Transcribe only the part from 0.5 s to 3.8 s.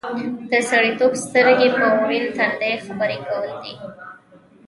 د سړیتوب سترګې په ورین تندي خبرې کول دي.